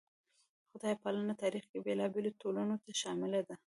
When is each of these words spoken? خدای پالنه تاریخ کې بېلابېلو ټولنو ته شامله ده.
خدای 0.69 0.95
پالنه 1.01 1.33
تاریخ 1.43 1.63
کې 1.71 1.83
بېلابېلو 1.85 2.37
ټولنو 2.41 2.75
ته 2.83 2.91
شامله 3.01 3.39
ده. 3.47 3.55